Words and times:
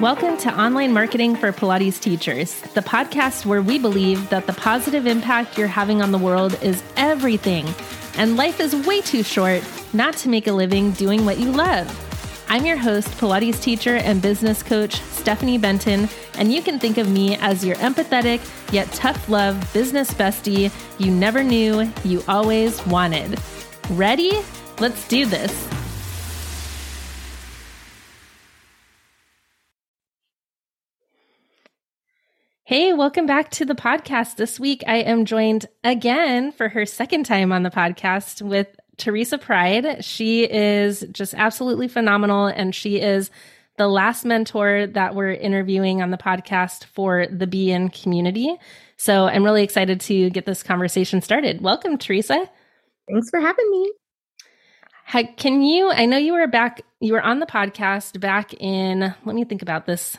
Welcome 0.00 0.38
to 0.38 0.58
Online 0.58 0.94
Marketing 0.94 1.36
for 1.36 1.52
Pilates 1.52 2.00
Teachers, 2.00 2.58
the 2.72 2.80
podcast 2.80 3.44
where 3.44 3.60
we 3.60 3.78
believe 3.78 4.30
that 4.30 4.46
the 4.46 4.54
positive 4.54 5.06
impact 5.06 5.58
you're 5.58 5.66
having 5.66 6.00
on 6.00 6.10
the 6.10 6.16
world 6.16 6.58
is 6.62 6.82
everything, 6.96 7.68
and 8.16 8.38
life 8.38 8.60
is 8.60 8.74
way 8.86 9.02
too 9.02 9.22
short 9.22 9.62
not 9.92 10.16
to 10.16 10.30
make 10.30 10.46
a 10.46 10.52
living 10.52 10.92
doing 10.92 11.26
what 11.26 11.38
you 11.38 11.52
love. 11.52 11.86
I'm 12.48 12.64
your 12.64 12.78
host, 12.78 13.08
Pilates 13.18 13.60
teacher 13.60 13.96
and 13.96 14.22
business 14.22 14.62
coach, 14.62 15.02
Stephanie 15.02 15.58
Benton, 15.58 16.08
and 16.38 16.50
you 16.50 16.62
can 16.62 16.78
think 16.78 16.96
of 16.96 17.10
me 17.10 17.36
as 17.36 17.62
your 17.62 17.76
empathetic 17.76 18.40
yet 18.72 18.90
tough 18.92 19.28
love 19.28 19.70
business 19.74 20.14
bestie 20.14 20.72
you 20.96 21.10
never 21.10 21.44
knew 21.44 21.92
you 22.04 22.24
always 22.26 22.84
wanted. 22.86 23.38
Ready? 23.90 24.40
Let's 24.78 25.06
do 25.08 25.26
this. 25.26 25.79
Hey, 32.70 32.92
welcome 32.92 33.26
back 33.26 33.50
to 33.50 33.64
the 33.64 33.74
podcast. 33.74 34.36
This 34.36 34.60
week 34.60 34.84
I 34.86 34.98
am 34.98 35.24
joined 35.24 35.66
again 35.82 36.52
for 36.52 36.68
her 36.68 36.86
second 36.86 37.24
time 37.24 37.50
on 37.50 37.64
the 37.64 37.68
podcast 37.68 38.42
with 38.42 38.68
Theresa 38.96 39.38
Pride. 39.38 40.04
She 40.04 40.48
is 40.48 41.04
just 41.10 41.34
absolutely 41.34 41.88
phenomenal 41.88 42.46
and 42.46 42.72
she 42.72 43.00
is 43.00 43.32
the 43.76 43.88
last 43.88 44.24
mentor 44.24 44.86
that 44.86 45.16
we're 45.16 45.32
interviewing 45.32 46.00
on 46.00 46.12
the 46.12 46.16
podcast 46.16 46.84
for 46.84 47.26
the 47.26 47.48
Be 47.48 47.72
In 47.72 47.88
community. 47.88 48.56
So 48.96 49.26
I'm 49.26 49.42
really 49.42 49.64
excited 49.64 50.00
to 50.02 50.30
get 50.30 50.46
this 50.46 50.62
conversation 50.62 51.22
started. 51.22 51.62
Welcome, 51.62 51.98
Theresa. 51.98 52.48
Thanks 53.10 53.30
for 53.30 53.40
having 53.40 53.68
me. 53.68 53.92
can 55.36 55.62
you? 55.62 55.90
I 55.90 56.06
know 56.06 56.18
you 56.18 56.34
were 56.34 56.46
back, 56.46 56.82
you 57.00 57.14
were 57.14 57.20
on 57.20 57.40
the 57.40 57.46
podcast 57.46 58.20
back 58.20 58.54
in, 58.54 59.12
let 59.24 59.34
me 59.34 59.42
think 59.42 59.60
about 59.60 59.86
this 59.86 60.16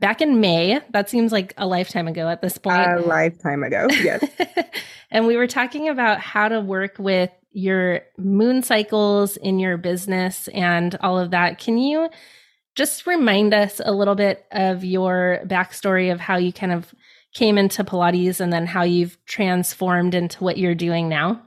back 0.00 0.20
in 0.20 0.40
May. 0.40 0.80
That 0.90 1.08
seems 1.08 1.32
like 1.32 1.54
a 1.56 1.66
lifetime 1.66 2.08
ago 2.08 2.28
at 2.28 2.42
this 2.42 2.58
point. 2.58 2.86
A 2.86 3.00
lifetime 3.00 3.62
ago, 3.62 3.86
yes. 3.90 4.24
and 5.10 5.26
we 5.26 5.36
were 5.36 5.46
talking 5.46 5.88
about 5.88 6.20
how 6.20 6.48
to 6.48 6.60
work 6.60 6.96
with 6.98 7.30
your 7.52 8.00
moon 8.18 8.62
cycles 8.62 9.36
in 9.36 9.58
your 9.58 9.76
business 9.76 10.48
and 10.48 10.96
all 10.96 11.18
of 11.18 11.30
that. 11.30 11.58
Can 11.58 11.78
you 11.78 12.08
just 12.74 13.06
remind 13.06 13.54
us 13.54 13.80
a 13.84 13.92
little 13.92 14.16
bit 14.16 14.44
of 14.50 14.84
your 14.84 15.40
backstory 15.44 16.12
of 16.12 16.18
how 16.18 16.36
you 16.36 16.52
kind 16.52 16.72
of 16.72 16.92
came 17.32 17.56
into 17.56 17.84
Pilates 17.84 18.40
and 18.40 18.52
then 18.52 18.66
how 18.66 18.82
you've 18.82 19.16
transformed 19.24 20.14
into 20.14 20.42
what 20.42 20.58
you're 20.58 20.74
doing 20.74 21.08
now? 21.08 21.42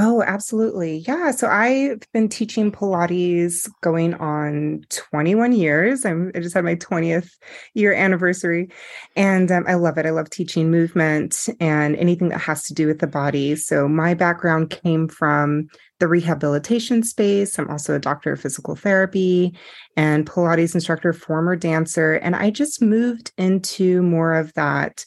Oh, 0.00 0.22
absolutely. 0.22 0.98
Yeah. 0.98 1.32
So 1.32 1.48
I've 1.48 2.00
been 2.12 2.28
teaching 2.28 2.70
Pilates 2.70 3.68
going 3.80 4.14
on 4.14 4.84
21 4.90 5.52
years. 5.52 6.04
I'm, 6.04 6.30
i 6.36 6.38
just 6.38 6.54
had 6.54 6.64
my 6.64 6.76
20th 6.76 7.32
year 7.74 7.92
anniversary. 7.92 8.68
And 9.16 9.50
um, 9.50 9.64
I 9.66 9.74
love 9.74 9.98
it. 9.98 10.06
I 10.06 10.10
love 10.10 10.30
teaching 10.30 10.70
movement 10.70 11.48
and 11.58 11.96
anything 11.96 12.28
that 12.28 12.38
has 12.38 12.62
to 12.64 12.74
do 12.74 12.86
with 12.86 13.00
the 13.00 13.08
body. 13.08 13.56
So 13.56 13.88
my 13.88 14.14
background 14.14 14.70
came 14.70 15.08
from 15.08 15.66
the 15.98 16.06
rehabilitation 16.06 17.02
space. 17.02 17.58
I'm 17.58 17.68
also 17.68 17.96
a 17.96 18.00
doctor 18.00 18.32
of 18.34 18.40
physical 18.40 18.76
therapy 18.76 19.52
and 19.96 20.24
Pilates 20.24 20.74
instructor, 20.74 21.12
former 21.12 21.56
dancer. 21.56 22.14
And 22.14 22.36
I 22.36 22.50
just 22.50 22.80
moved 22.80 23.32
into 23.36 24.00
more 24.02 24.34
of 24.34 24.54
that 24.54 25.04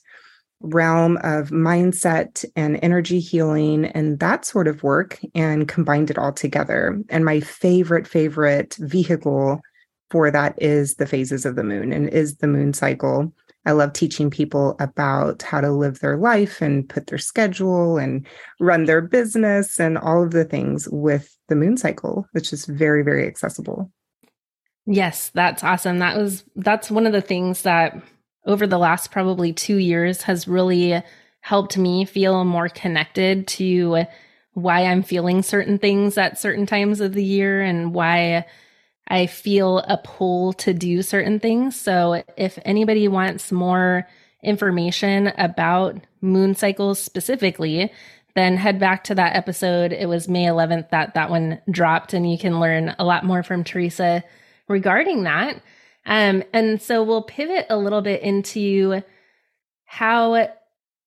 realm 0.62 1.18
of 1.18 1.50
mindset 1.50 2.46
and 2.56 2.80
energy 2.82 3.20
healing 3.20 3.86
and 3.86 4.20
that 4.20 4.46
sort 4.46 4.68
of 4.68 4.84
work 4.84 5.20
and 5.36 5.68
combined 5.68 6.10
it 6.10 6.18
all 6.18 6.32
together. 6.32 7.02
And 7.10 7.26
my 7.26 7.40
favorite, 7.40 8.08
favorite 8.08 8.76
vehicle 8.80 9.62
for 10.10 10.30
that 10.30 10.62
is 10.62 10.96
the 10.96 11.08
phases 11.08 11.46
of 11.46 11.56
the 11.56 11.64
moon 11.64 11.94
and 11.94 12.10
is 12.10 12.38
the 12.38 12.48
moon 12.48 12.74
cycle. 12.74 13.34
I 13.66 13.74
love 13.74 13.94
teaching 13.94 14.30
people 14.30 14.76
about 14.80 15.44
how 15.44 15.62
to 15.62 15.72
live 15.72 16.00
their 16.00 16.18
life 16.18 16.62
and 16.62 16.88
put 16.88 17.08
their 17.08 17.20
schedule 17.20 17.98
and 17.98 18.26
run 18.60 18.86
their 18.86 19.02
business 19.02 19.80
and 19.80 19.98
all 19.98 20.24
of 20.24 20.32
the 20.32 20.46
things 20.46 20.90
with 20.92 21.38
the 21.48 21.56
moon 21.56 21.78
cycle, 21.78 22.28
which 22.32 22.52
is 22.52 22.66
very, 22.66 23.04
very 23.04 23.28
accessible. 23.28 23.92
Yes, 24.88 25.30
that's 25.34 25.64
awesome. 25.64 26.00
That 26.00 26.18
was 26.18 26.44
that's 26.56 26.90
one 26.90 27.06
of 27.06 27.14
the 27.14 27.22
things 27.22 27.62
that 27.62 28.02
over 28.46 28.68
the 28.68 28.78
last 28.78 29.12
probably 29.12 29.54
two 29.54 29.78
years 29.78 30.24
has 30.24 30.48
really 30.48 31.02
helped 31.42 31.78
me 31.78 32.06
feel 32.06 32.44
more 32.44 32.70
connected 32.70 33.48
to 33.48 34.06
why 34.54 34.86
I'm 34.86 35.04
feeling 35.04 35.42
certain 35.42 35.78
things 35.78 36.18
at 36.18 36.40
certain 36.40 36.66
times 36.66 37.02
of 37.02 37.14
the 37.14 37.24
year 37.24 37.62
and 37.62 37.94
why 37.94 38.46
I 39.08 39.26
feel 39.28 39.80
a 39.80 39.98
pull 39.98 40.54
to 40.54 40.74
do 40.74 41.02
certain 41.02 41.40
things. 41.40 41.80
So 41.80 42.24
if 42.38 42.60
anybody 42.64 43.08
wants 43.08 43.52
more 43.52 44.08
information 44.44 45.28
about 45.38 45.98
moon 46.22 46.56
cycles 46.56 47.00
specifically, 47.00 47.92
then 48.36 48.58
head 48.58 48.80
back 48.80 49.04
to 49.06 49.16
that 49.16 49.36
episode. 49.36 49.92
It 49.92 50.08
was 50.08 50.30
May 50.30 50.46
11th 50.46 50.90
that 50.92 51.14
that 51.16 51.30
one 51.30 51.60
dropped, 51.70 52.14
and 52.14 52.30
you 52.30 52.38
can 52.38 52.60
learn 52.60 52.96
a 52.98 53.04
lot 53.04 53.26
more 53.26 53.44
from 53.44 53.64
Theresa 53.64 54.24
regarding 54.68 55.24
that. 55.24 55.62
Um, 56.06 56.44
and 56.54 56.82
so 56.82 57.04
we'll 57.04 57.24
pivot 57.24 57.68
a 57.70 57.78
little 57.78 58.02
bit 58.02 58.22
into 58.22 59.04
how, 59.86 60.50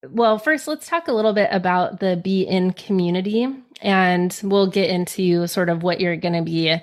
well, 0.09 0.38
first, 0.38 0.69
let's 0.69 0.87
talk 0.87 1.09
a 1.09 1.12
little 1.12 1.32
bit 1.32 1.49
about 1.50 2.00
the 2.00 2.21
Be 2.22 2.43
In 2.43 2.72
community, 2.72 3.49
and 3.81 4.38
we'll 4.43 4.69
get 4.69 4.91
into 4.91 5.47
sort 5.47 5.69
of 5.69 5.83
what 5.83 6.00
you're 6.00 6.16
going 6.16 6.34
to 6.34 6.43
be 6.43 6.77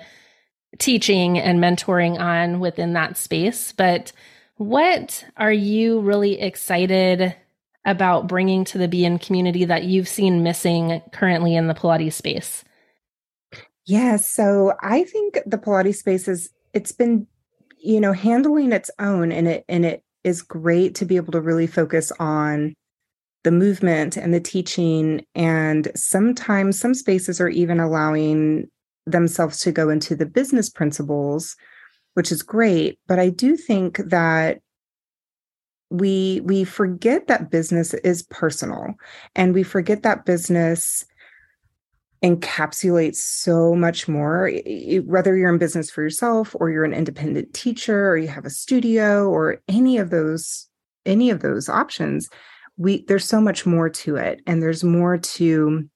teaching 0.78 1.38
and 1.38 1.58
mentoring 1.60 2.18
on 2.18 2.60
within 2.60 2.92
that 2.94 3.16
space. 3.16 3.72
But 3.72 4.12
what 4.56 5.24
are 5.36 5.52
you 5.52 6.00
really 6.00 6.40
excited 6.40 7.34
about 7.84 8.28
bringing 8.28 8.64
to 8.66 8.78
the 8.78 8.88
Be 8.88 9.04
In 9.04 9.18
community 9.18 9.64
that 9.64 9.84
you've 9.84 10.08
seen 10.08 10.42
missing 10.42 11.02
currently 11.12 11.56
in 11.56 11.66
the 11.66 11.74
Pilates 11.74 12.12
space? 12.12 12.64
Yeah, 13.84 14.16
so 14.16 14.74
I 14.80 15.04
think 15.04 15.40
the 15.44 15.58
Pilates 15.58 15.96
space 15.96 16.28
is 16.28 16.50
it's 16.72 16.92
been 16.92 17.26
you 17.82 18.00
know 18.00 18.12
handling 18.12 18.72
its 18.72 18.90
own 18.98 19.32
and 19.32 19.48
it 19.48 19.64
and 19.68 19.84
it 19.84 20.02
is 20.24 20.40
great 20.40 20.94
to 20.94 21.04
be 21.04 21.16
able 21.16 21.32
to 21.32 21.40
really 21.40 21.66
focus 21.66 22.12
on 22.18 22.74
the 23.44 23.50
movement 23.50 24.16
and 24.16 24.32
the 24.32 24.40
teaching 24.40 25.24
and 25.34 25.90
sometimes 25.96 26.78
some 26.78 26.94
spaces 26.94 27.40
are 27.40 27.48
even 27.48 27.80
allowing 27.80 28.68
themselves 29.06 29.58
to 29.60 29.72
go 29.72 29.88
into 29.88 30.14
the 30.14 30.26
business 30.26 30.70
principles 30.70 31.56
which 32.14 32.30
is 32.30 32.42
great. 32.42 32.98
But 33.08 33.18
i 33.18 33.28
do 33.30 33.56
think 33.56 33.98
that 33.98 34.60
we 35.90 36.40
we 36.44 36.64
forget 36.64 37.26
that 37.26 37.50
business 37.50 37.92
is 37.94 38.22
personal 38.24 38.94
and 39.34 39.52
we 39.52 39.62
forget 39.62 40.02
that 40.02 40.24
business 40.24 41.04
encapsulates 42.22 43.16
so 43.16 43.74
much 43.74 44.08
more. 44.08 44.50
Whether 45.04 45.36
you're 45.36 45.52
in 45.52 45.58
business 45.58 45.90
for 45.90 46.02
yourself 46.02 46.54
or 46.58 46.70
you're 46.70 46.84
an 46.84 46.94
independent 46.94 47.52
teacher 47.52 48.10
or 48.10 48.16
you 48.16 48.28
have 48.28 48.44
a 48.44 48.50
studio 48.50 49.28
or 49.28 49.60
any 49.68 49.98
of 49.98 50.10
those 50.10 50.68
any 51.04 51.30
of 51.30 51.40
those 51.40 51.68
options 51.68 52.28
we 52.76 53.04
there's 53.06 53.24
so 53.24 53.40
much 53.40 53.66
more 53.66 53.88
to 53.88 54.16
it. 54.16 54.40
And 54.46 54.62
there's 54.62 54.84
more 54.84 55.18
to 55.18 55.88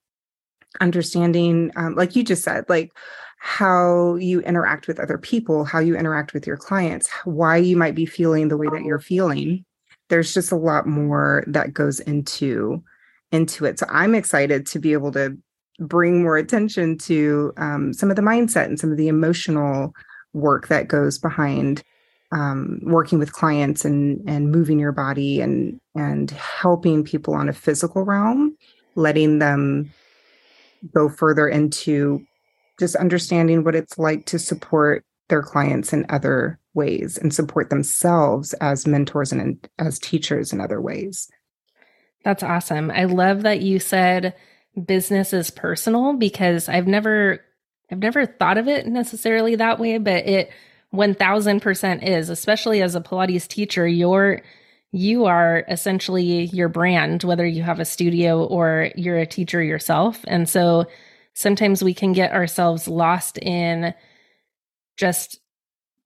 understanding 0.81 1.71
um, 1.77 1.95
like 1.95 2.15
you 2.17 2.23
just 2.23 2.45
said 2.45 2.65
like 2.69 2.91
how 3.39 4.17
you 4.17 4.41
interact 4.41 4.87
with 4.87 5.01
other 5.01 5.17
people 5.17 5.65
how 5.65 5.79
you 5.79 5.97
interact 5.97 6.35
with 6.35 6.47
your 6.47 6.57
clients 6.57 7.09
why 7.25 7.57
you 7.57 7.77
might 7.77 7.95
be 7.95 8.05
feeling 8.05 8.49
the 8.49 8.57
way 8.57 8.67
that 8.71 8.85
you're 8.85 8.99
feeling. 8.99 9.65
There's 10.09 10.35
just 10.35 10.53
a 10.53 10.57
lot 10.57 10.87
more 10.87 11.45
that 11.47 11.73
goes 11.73 12.01
into 12.01 12.83
into 13.33 13.65
it. 13.65 13.79
So 13.79 13.87
i'm 13.91 14.15
excited 14.15 14.67
to 14.67 14.79
be 14.79 14.93
able 14.93 15.13
to 15.13 15.39
bring 15.79 16.23
more 16.23 16.37
attention 16.37 16.99
to 16.99 17.53
um, 17.57 17.93
some 17.93 18.11
of 18.11 18.17
the 18.17 18.23
mindset 18.23 18.67
and 18.67 18.81
some 18.81 18.91
of 18.91 18.97
the 18.97 19.09
emotional 19.09 19.93
work 20.33 20.69
that 20.69 20.89
goes 20.89 21.19
behind 21.19 21.83
um, 22.33 22.81
working 22.83 23.19
with 23.19 23.33
clients 23.33 23.85
and 23.85 24.21
and 24.29 24.51
moving 24.51 24.79
your 24.79 24.93
body 24.93 25.41
and 25.41 25.81
and 25.95 26.31
helping 26.33 27.05
people 27.05 27.35
on 27.35 27.49
a 27.49 27.53
physical 27.53 28.05
realm, 28.05 28.57
letting 28.95 29.39
them 29.39 29.93
go 30.95 31.09
further 31.09 31.49
into 31.49 32.25
just 32.79 32.97
understanding 32.97 33.65
what 33.65 33.75
it's 33.75 33.99
like 33.99 34.27
to 34.27 34.39
support 34.39 35.05
their 35.29 35.43
clients 35.43 35.93
in 35.93 36.05
other 36.09 36.59
ways 36.75 37.17
and 37.19 37.35
support 37.35 37.71
themselves 37.71 38.53
as 38.55 38.87
mentors 38.87 39.33
and 39.33 39.69
as 39.79 39.99
teachers 39.99 40.53
in 40.53 40.61
other 40.61 40.81
ways. 40.81 41.29
That's 42.25 42.43
awesome. 42.43 42.91
I 42.91 43.05
love 43.05 43.43
that 43.43 43.63
you 43.63 43.79
said 43.79 44.35
business 44.85 45.33
is 45.33 45.51
personal 45.51 46.15
because 46.15 46.69
I've 46.69 46.87
never 46.87 47.41
I've 47.91 47.99
never 47.99 48.27
thought 48.27 48.59
of 48.59 48.69
it 48.69 48.87
necessarily 48.87 49.55
that 49.57 49.79
way, 49.79 49.99
but 49.99 50.27
it 50.27 50.51
1000% 50.93 52.03
is, 52.09 52.31
especially 52.31 52.83
as 52.83 52.95
a 52.95 53.01
Pilates 53.01 53.47
teacher, 53.47 53.87
you're 53.87 54.43
you 54.93 55.27
are 55.27 55.65
essentially 55.69 56.45
your 56.45 56.69
brand 56.69 57.23
whether 57.23 57.45
you 57.47 57.63
have 57.63 57.81
a 57.81 57.85
studio 57.85 58.45
or 58.45 58.91
you're 58.97 59.19
a 59.19 59.27
teacher 59.27 59.63
yourself. 59.63 60.21
And 60.27 60.49
so 60.49 60.87
sometimes 61.35 61.85
we 61.85 61.93
can 61.93 62.13
get 62.13 62.33
ourselves 62.33 62.89
lost 62.89 63.37
in 63.39 63.95
just 64.97 65.39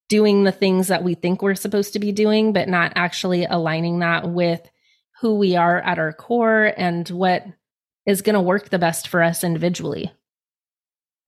doing 0.08 0.42
the 0.42 0.52
things 0.52 0.88
that 0.88 1.04
we 1.04 1.14
think 1.14 1.40
we're 1.40 1.54
supposed 1.54 1.92
to 1.92 2.00
be 2.00 2.10
doing, 2.10 2.52
but 2.52 2.68
not 2.68 2.92
actually 2.96 3.44
aligning 3.44 4.00
that 4.00 4.28
with 4.28 4.68
who 5.20 5.36
we 5.36 5.54
are 5.54 5.78
at 5.78 5.98
our 5.98 6.12
core 6.12 6.72
and 6.76 7.08
what 7.10 7.46
is 8.10 8.22
going 8.22 8.34
to 8.34 8.40
work 8.40 8.68
the 8.68 8.78
best 8.78 9.08
for 9.08 9.22
us 9.22 9.42
individually. 9.44 10.12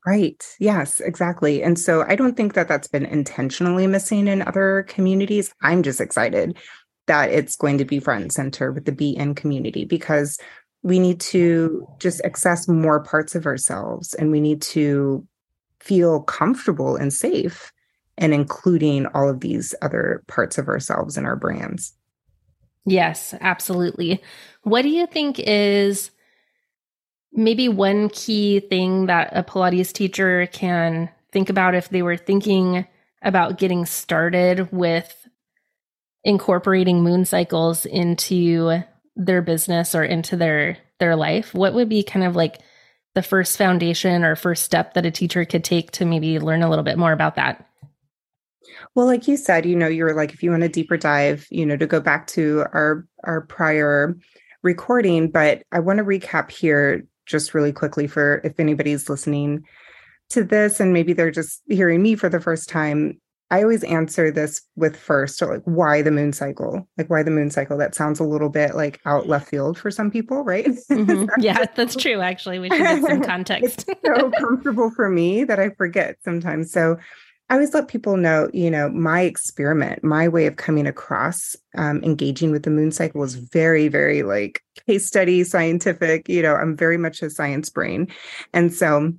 Right. 0.04 0.44
Yes, 0.58 0.98
exactly. 1.00 1.62
And 1.62 1.78
so 1.78 2.04
I 2.06 2.16
don't 2.16 2.36
think 2.36 2.54
that 2.54 2.66
that's 2.66 2.88
been 2.88 3.06
intentionally 3.06 3.86
missing 3.86 4.26
in 4.26 4.42
other 4.42 4.84
communities. 4.88 5.54
I'm 5.62 5.84
just 5.84 6.00
excited 6.00 6.56
that 7.06 7.30
it's 7.30 7.56
going 7.56 7.78
to 7.78 7.84
be 7.84 8.00
front 8.00 8.22
and 8.22 8.32
center 8.32 8.72
with 8.72 8.84
the 8.84 8.92
Be 8.92 9.16
In 9.16 9.34
community 9.34 9.84
because 9.84 10.38
we 10.82 10.98
need 10.98 11.20
to 11.20 11.86
just 12.00 12.20
access 12.24 12.66
more 12.66 13.02
parts 13.04 13.36
of 13.36 13.46
ourselves 13.46 14.14
and 14.14 14.32
we 14.32 14.40
need 14.40 14.60
to 14.62 15.24
feel 15.78 16.22
comfortable 16.22 16.96
and 16.96 17.12
safe 17.12 17.72
and 18.18 18.34
including 18.34 19.06
all 19.06 19.28
of 19.28 19.40
these 19.40 19.74
other 19.82 20.24
parts 20.26 20.58
of 20.58 20.68
ourselves 20.68 21.16
in 21.16 21.24
our 21.24 21.36
brands. 21.36 21.92
Yes, 22.84 23.34
absolutely. 23.40 24.20
What 24.62 24.82
do 24.82 24.88
you 24.88 25.06
think 25.06 25.38
is 25.38 26.10
maybe 27.32 27.68
one 27.68 28.08
key 28.10 28.60
thing 28.60 29.06
that 29.06 29.30
a 29.32 29.42
Pilates 29.42 29.92
teacher 29.92 30.46
can 30.52 31.10
think 31.32 31.48
about 31.48 31.74
if 31.74 31.88
they 31.88 32.02
were 32.02 32.16
thinking 32.16 32.86
about 33.22 33.58
getting 33.58 33.86
started 33.86 34.70
with 34.72 35.28
incorporating 36.24 37.02
moon 37.02 37.24
cycles 37.24 37.86
into 37.86 38.82
their 39.16 39.42
business 39.42 39.94
or 39.94 40.04
into 40.04 40.36
their 40.36 40.78
their 40.98 41.16
life? 41.16 41.54
What 41.54 41.74
would 41.74 41.88
be 41.88 42.02
kind 42.02 42.24
of 42.24 42.36
like 42.36 42.60
the 43.14 43.22
first 43.22 43.58
foundation 43.58 44.24
or 44.24 44.36
first 44.36 44.62
step 44.62 44.94
that 44.94 45.06
a 45.06 45.10
teacher 45.10 45.44
could 45.44 45.64
take 45.64 45.90
to 45.92 46.04
maybe 46.04 46.38
learn 46.38 46.62
a 46.62 46.70
little 46.70 46.84
bit 46.84 46.98
more 46.98 47.12
about 47.12 47.34
that? 47.34 47.66
Well, 48.94 49.06
like 49.06 49.28
you 49.28 49.36
said, 49.36 49.66
you 49.66 49.76
know, 49.76 49.88
you're 49.88 50.14
like, 50.14 50.32
if 50.32 50.42
you 50.42 50.50
want 50.50 50.62
a 50.62 50.68
deeper 50.68 50.96
dive, 50.96 51.46
you 51.50 51.66
know, 51.66 51.76
to 51.76 51.86
go 51.86 52.00
back 52.00 52.26
to 52.28 52.64
our 52.72 53.06
our 53.24 53.42
prior 53.42 54.16
recording, 54.62 55.30
but 55.30 55.64
I 55.72 55.80
want 55.80 55.98
to 55.98 56.04
recap 56.04 56.50
here 56.50 57.06
just 57.26 57.54
really 57.54 57.72
quickly 57.72 58.06
for 58.06 58.40
if 58.44 58.58
anybody's 58.58 59.08
listening 59.08 59.64
to 60.30 60.44
this 60.44 60.80
and 60.80 60.92
maybe 60.92 61.12
they're 61.12 61.30
just 61.30 61.62
hearing 61.68 62.02
me 62.02 62.14
for 62.14 62.28
the 62.28 62.40
first 62.40 62.68
time. 62.68 63.20
I 63.50 63.62
always 63.62 63.84
answer 63.84 64.30
this 64.30 64.62
with 64.76 64.96
first, 64.96 65.42
like 65.42 65.60
why 65.64 66.00
the 66.00 66.10
moon 66.10 66.32
cycle? 66.32 66.88
Like 66.96 67.10
why 67.10 67.22
the 67.22 67.30
moon 67.30 67.50
cycle? 67.50 67.76
That 67.76 67.94
sounds 67.94 68.18
a 68.18 68.24
little 68.24 68.48
bit 68.48 68.74
like 68.74 68.98
out 69.04 69.28
left 69.28 69.50
field 69.50 69.76
for 69.76 69.90
some 69.90 70.10
people, 70.10 70.42
right? 70.42 70.64
Mm-hmm. 70.64 71.26
yeah, 71.38 71.66
that's 71.74 71.94
true. 71.94 72.22
Actually, 72.22 72.60
we 72.60 72.70
should 72.70 72.78
get 72.78 73.02
some 73.02 73.20
context. 73.26 73.84
it's 73.86 74.00
so 74.06 74.30
comfortable 74.38 74.90
for 74.90 75.10
me 75.10 75.44
that 75.44 75.60
I 75.60 75.68
forget 75.70 76.16
sometimes. 76.24 76.72
So 76.72 76.96
I 77.52 77.56
always 77.56 77.74
let 77.74 77.88
people 77.88 78.16
know, 78.16 78.48
you 78.54 78.70
know, 78.70 78.88
my 78.88 79.20
experiment, 79.20 80.02
my 80.02 80.26
way 80.26 80.46
of 80.46 80.56
coming 80.56 80.86
across 80.86 81.54
um, 81.76 82.02
engaging 82.02 82.50
with 82.50 82.62
the 82.62 82.70
moon 82.70 82.90
cycle 82.90 83.20
was 83.20 83.34
very, 83.34 83.88
very 83.88 84.22
like 84.22 84.62
case 84.86 85.06
study, 85.06 85.44
scientific. 85.44 86.30
You 86.30 86.40
know, 86.40 86.54
I'm 86.54 86.74
very 86.74 86.96
much 86.96 87.20
a 87.20 87.28
science 87.28 87.68
brain. 87.68 88.08
And 88.54 88.72
so 88.72 89.12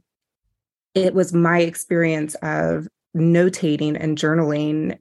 it 0.95 1.13
was 1.13 1.31
my 1.31 1.59
experience 1.59 2.33
of 2.41 2.87
notating 3.15 3.95
and 3.99 4.17
journaling 4.17 4.97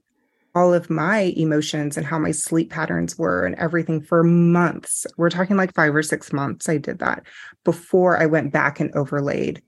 all 0.53 0.71
of 0.71 0.91
my 0.91 1.33
emotions 1.35 1.97
and 1.97 2.05
how 2.05 2.19
my 2.19 2.29
sleep 2.29 2.69
patterns 2.69 3.17
were 3.17 3.47
and 3.47 3.55
everything 3.55 3.99
for 3.99 4.23
months. 4.23 5.07
We're 5.17 5.31
talking 5.31 5.57
like 5.57 5.73
five 5.73 5.95
or 5.95 6.03
six 6.03 6.31
months. 6.31 6.69
I 6.69 6.77
did 6.77 6.99
that 6.99 7.23
before 7.63 8.21
I 8.21 8.27
went 8.27 8.53
back 8.53 8.79
and 8.79 8.91
overlaid 8.93 9.63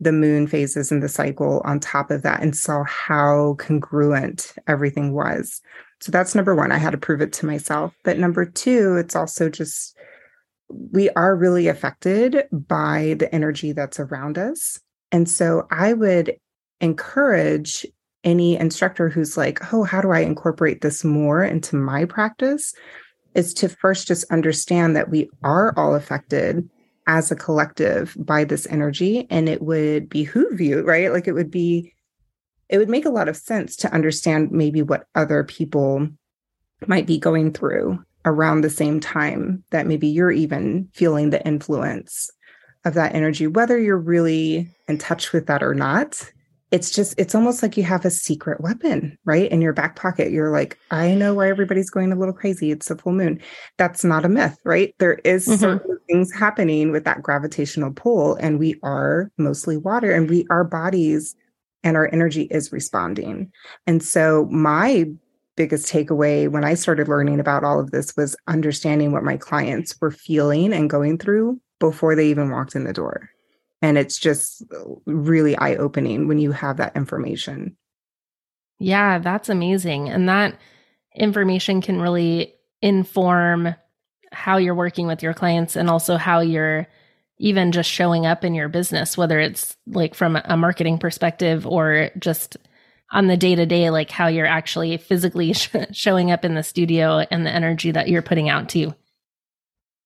the 0.00 0.12
moon 0.12 0.46
phases 0.46 0.92
in 0.92 1.00
the 1.00 1.08
cycle 1.08 1.62
on 1.64 1.80
top 1.80 2.10
of 2.10 2.22
that 2.22 2.42
and 2.42 2.54
saw 2.54 2.84
how 2.84 3.54
congruent 3.58 4.54
everything 4.66 5.12
was. 5.12 5.60
So 6.00 6.12
that's 6.12 6.34
number 6.34 6.54
one. 6.54 6.72
I 6.72 6.78
had 6.78 6.90
to 6.90 6.98
prove 6.98 7.22
it 7.22 7.32
to 7.34 7.46
myself. 7.46 7.94
But 8.04 8.18
number 8.18 8.44
two, 8.44 8.96
it's 8.96 9.16
also 9.16 9.48
just 9.48 9.96
we 10.68 11.08
are 11.10 11.36
really 11.36 11.68
affected 11.68 12.44
by 12.52 13.16
the 13.18 13.32
energy 13.34 13.72
that's 13.72 14.00
around 14.00 14.36
us. 14.36 14.80
And 15.12 15.28
so 15.28 15.66
I 15.70 15.92
would 15.92 16.36
encourage 16.80 17.86
any 18.24 18.56
instructor 18.56 19.08
who's 19.08 19.36
like, 19.36 19.72
oh, 19.72 19.84
how 19.84 20.00
do 20.00 20.10
I 20.10 20.20
incorporate 20.20 20.80
this 20.80 21.04
more 21.04 21.44
into 21.44 21.76
my 21.76 22.04
practice? 22.04 22.74
Is 23.34 23.54
to 23.54 23.68
first 23.68 24.08
just 24.08 24.30
understand 24.32 24.96
that 24.96 25.10
we 25.10 25.30
are 25.44 25.72
all 25.78 25.94
affected 25.94 26.68
as 27.06 27.30
a 27.30 27.36
collective 27.36 28.16
by 28.18 28.44
this 28.44 28.66
energy 28.66 29.26
and 29.30 29.48
it 29.48 29.62
would 29.62 30.08
behoove 30.08 30.60
you 30.60 30.82
right? 30.82 31.12
Like 31.12 31.28
it 31.28 31.32
would 31.32 31.50
be 31.50 31.92
it 32.68 32.78
would 32.78 32.88
make 32.88 33.04
a 33.04 33.10
lot 33.10 33.28
of 33.28 33.36
sense 33.36 33.76
to 33.76 33.92
understand 33.94 34.50
maybe 34.50 34.82
what 34.82 35.06
other 35.14 35.44
people 35.44 36.08
might 36.86 37.06
be 37.06 37.18
going 37.18 37.52
through 37.52 37.98
around 38.24 38.60
the 38.60 38.70
same 38.70 38.98
time 38.98 39.62
that 39.70 39.86
maybe 39.86 40.08
you're 40.08 40.32
even 40.32 40.88
feeling 40.92 41.30
the 41.30 41.46
influence 41.46 42.28
of 42.84 42.94
that 42.94 43.14
energy 43.14 43.46
whether 43.46 43.78
you're 43.78 43.96
really 43.96 44.68
in 44.88 44.98
touch 44.98 45.32
with 45.32 45.46
that 45.46 45.62
or 45.62 45.74
not 45.74 46.30
it's 46.70 46.90
just 46.90 47.14
it's 47.16 47.34
almost 47.34 47.62
like 47.62 47.76
you 47.76 47.84
have 47.84 48.04
a 48.04 48.10
secret 48.10 48.60
weapon 48.60 49.16
right 49.24 49.50
in 49.50 49.60
your 49.60 49.72
back 49.72 49.96
pocket. 49.96 50.32
You're 50.32 50.50
like 50.50 50.78
i 50.90 51.14
know 51.14 51.34
why 51.34 51.48
everybody's 51.48 51.90
going 51.90 52.12
a 52.12 52.16
little 52.16 52.34
crazy. 52.34 52.70
It's 52.70 52.90
a 52.90 52.96
full 52.96 53.12
moon. 53.12 53.40
That's 53.78 54.04
not 54.04 54.24
a 54.24 54.28
myth 54.28 54.58
right? 54.64 54.94
There 54.98 55.14
is 55.24 55.46
mm-hmm. 55.46 55.60
certain 55.60 55.98
things 56.08 56.32
happening 56.32 56.90
with 56.90 57.04
that 57.04 57.22
gravitational 57.22 57.92
pull 57.92 58.34
and 58.36 58.58
we 58.58 58.78
are 58.82 59.30
mostly 59.38 59.76
water 59.76 60.12
and 60.12 60.28
we 60.28 60.46
our 60.50 60.64
bodies 60.64 61.34
and 61.84 61.96
our 61.96 62.10
energy 62.12 62.42
is 62.50 62.72
responding. 62.72 63.52
And 63.86 64.02
so 64.02 64.46
my 64.50 65.06
biggest 65.56 65.90
takeaway 65.90 66.50
when 66.50 66.64
i 66.64 66.74
started 66.74 67.08
learning 67.08 67.40
about 67.40 67.64
all 67.64 67.80
of 67.80 67.90
this 67.90 68.14
was 68.14 68.36
understanding 68.46 69.10
what 69.10 69.24
my 69.24 69.38
clients 69.38 69.96
were 70.02 70.10
feeling 70.10 70.70
and 70.70 70.90
going 70.90 71.16
through 71.16 71.58
before 71.80 72.14
they 72.14 72.28
even 72.28 72.50
walked 72.50 72.74
in 72.76 72.84
the 72.84 72.92
door 72.92 73.30
and 73.82 73.98
it's 73.98 74.18
just 74.18 74.62
really 75.06 75.56
eye 75.56 75.76
opening 75.76 76.28
when 76.28 76.38
you 76.38 76.52
have 76.52 76.78
that 76.78 76.96
information. 76.96 77.76
Yeah, 78.78 79.18
that's 79.18 79.48
amazing. 79.48 80.08
And 80.08 80.28
that 80.28 80.58
information 81.14 81.80
can 81.80 82.00
really 82.00 82.54
inform 82.82 83.74
how 84.32 84.58
you're 84.58 84.74
working 84.74 85.06
with 85.06 85.22
your 85.22 85.34
clients 85.34 85.76
and 85.76 85.88
also 85.88 86.16
how 86.16 86.40
you're 86.40 86.86
even 87.38 87.72
just 87.72 87.90
showing 87.90 88.26
up 88.26 88.44
in 88.44 88.54
your 88.54 88.68
business, 88.68 89.16
whether 89.16 89.38
it's 89.38 89.76
like 89.86 90.14
from 90.14 90.38
a 90.44 90.56
marketing 90.56 90.98
perspective 90.98 91.66
or 91.66 92.10
just 92.18 92.56
on 93.12 93.26
the 93.26 93.36
day 93.36 93.54
to 93.54 93.66
day, 93.66 93.90
like 93.90 94.10
how 94.10 94.26
you're 94.26 94.46
actually 94.46 94.96
physically 94.96 95.52
sh- 95.54 95.68
showing 95.92 96.30
up 96.30 96.44
in 96.44 96.54
the 96.54 96.62
studio 96.62 97.18
and 97.30 97.46
the 97.46 97.50
energy 97.50 97.90
that 97.90 98.08
you're 98.08 98.22
putting 98.22 98.48
out 98.48 98.68
too. 98.68 98.94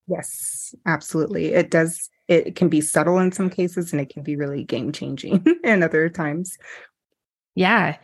Yes, 0.08 0.74
absolutely. 0.86 1.52
It 1.52 1.70
does 1.70 2.10
it 2.30 2.54
can 2.54 2.68
be 2.68 2.80
subtle 2.80 3.18
in 3.18 3.32
some 3.32 3.50
cases 3.50 3.92
and 3.92 4.00
it 4.00 4.08
can 4.08 4.22
be 4.22 4.36
really 4.36 4.62
game 4.62 4.92
changing 4.92 5.44
in 5.64 5.82
other 5.82 6.08
times. 6.08 6.56
Yeah. 7.56 7.96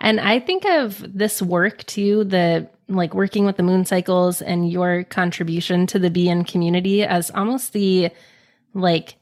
And 0.00 0.20
I 0.20 0.38
think 0.38 0.64
of 0.64 1.04
this 1.12 1.42
work 1.42 1.84
too, 1.84 2.22
the 2.24 2.70
like 2.88 3.12
working 3.12 3.44
with 3.44 3.56
the 3.56 3.62
moon 3.64 3.84
cycles 3.84 4.40
and 4.40 4.70
your 4.70 5.02
contribution 5.04 5.86
to 5.88 5.98
the 5.98 6.10
Be 6.10 6.28
In 6.28 6.44
community 6.44 7.02
as 7.02 7.32
almost 7.32 7.72
the 7.72 8.10
like 8.72 9.16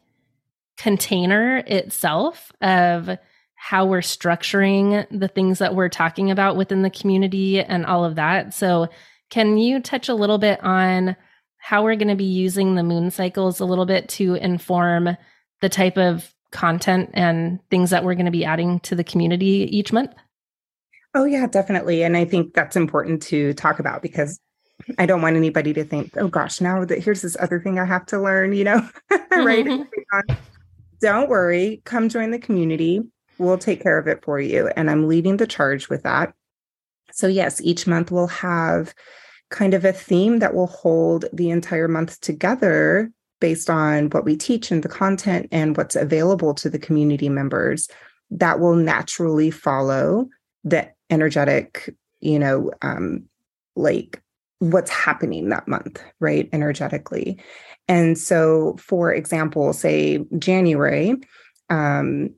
container 0.77 1.59
itself 1.67 2.53
of 2.61 3.19
how 3.55 3.87
we're 3.87 4.01
structuring 4.01 5.07
the 5.11 5.29
things 5.29 5.59
that 5.59 5.75
we're 5.75 5.89
talking 5.89 6.31
about 6.31 6.57
within 6.57 6.83
the 6.83 6.91
community 6.91 7.61
and 7.61 7.87
all 7.87 8.05
of 8.05 8.17
that. 8.17 8.53
So, 8.53 8.89
can 9.31 9.59
you 9.59 9.81
touch 9.81 10.09
a 10.09 10.15
little 10.15 10.39
bit 10.39 10.63
on 10.65 11.15
how 11.61 11.85
we're 11.85 11.97
going 11.97 12.09
to 12.09 12.17
be 12.17 12.25
using 12.25 12.75
the 12.75 12.83
moon 12.83 13.11
cycles 13.11 13.61
a 13.61 13.65
little 13.65 13.87
bit 13.87 14.09
to 14.09 14.35
inform 14.35 15.17
the 15.61 15.69
type 15.69 15.97
of 15.97 16.35
content 16.51 17.11
and 17.15 17.61
things 17.71 17.91
that 17.91 18.05
we're 18.05 18.15
going 18.15 18.27
to 18.27 18.33
be 18.33 18.45
adding 18.45 18.81
to 18.81 18.95
the 18.95 19.05
community 19.05 19.69
each 19.71 19.93
month? 19.93 20.13
Oh, 21.15 21.25
yeah, 21.25 21.47
definitely. 21.47 22.03
And 22.03 22.17
I 22.17 22.25
think 22.25 22.55
that's 22.55 22.77
important 22.77 23.23
to 23.25 23.53
talk 23.55 23.79
about 23.79 24.03
because 24.03 24.41
I 24.99 25.07
don't 25.07 25.23
want 25.23 25.37
anybody 25.37 25.73
to 25.75 25.85
think, 25.85 26.17
oh 26.17 26.29
gosh, 26.29 26.61
now 26.61 26.85
that 26.85 27.03
here's 27.03 27.23
this 27.23 27.37
other 27.41 27.61
thing 27.61 27.79
I 27.79 27.85
have 27.85 28.07
to 28.07 28.21
learn, 28.21 28.53
you 28.53 28.65
know, 28.65 28.89
right? 29.31 29.65
Mm-hmm. 29.65 30.35
Don't 31.01 31.29
worry, 31.29 31.83
come 31.85 32.09
join 32.09 32.31
the 32.31 32.39
community. 32.39 33.01
We'll 33.39 33.59
take 33.59 33.83
care 33.83 33.99
of 33.99 34.07
it 34.07 34.25
for 34.25 34.41
you. 34.41 34.69
And 34.69 34.91
I'm 34.91 35.09
leading 35.09 35.37
the 35.37 35.47
charge 35.47 35.89
with 35.89 36.03
that. 36.03 36.35
So, 37.13 37.27
yes, 37.27 37.61
each 37.61 37.87
month 37.87 38.11
we'll 38.11 38.29
have 38.29 38.95
kind 39.51 39.75
of 39.75 39.85
a 39.85 39.93
theme 39.93 40.39
that 40.39 40.55
will 40.55 40.67
hold 40.67 41.25
the 41.33 41.51
entire 41.51 41.89
month 41.89 42.21
together 42.21 43.11
based 43.41 43.71
on 43.71 44.09
what 44.11 44.25
we 44.25 44.37
teach 44.37 44.71
and 44.71 44.83
the 44.83 44.89
content 44.89 45.49
and 45.51 45.77
what's 45.77 45.97
available 45.97 46.55
to 46.55 46.71
the 46.71 46.79
community 46.79 47.29
members 47.29 47.89
that 48.31 48.61
will 48.61 48.77
naturally 48.77 49.51
follow 49.51 50.29
the 50.63 50.89
energetic 51.09 51.95
you 52.21 52.39
know 52.39 52.71
um 52.83 53.25
like 53.77 54.23
what's 54.59 54.91
happening 54.91 55.49
that 55.49 55.67
month 55.67 56.03
right 56.21 56.49
energetically. 56.53 57.39
And 57.89 58.17
so 58.17 58.77
for 58.79 59.13
example 59.13 59.73
say 59.73 60.25
january 60.39 61.17
um 61.71 62.31